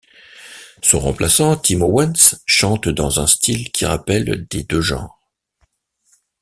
Son 0.81 0.99
remplaçant 0.99 1.57
Tim 1.57 1.81
Owens, 1.83 2.33
chante 2.47 2.89
dans 2.89 3.19
un 3.19 3.27
style 3.27 3.71
qui 3.71 3.85
rappelle 3.85 4.47
des 4.49 4.63
deux 4.63 4.81
genres. 4.81 5.21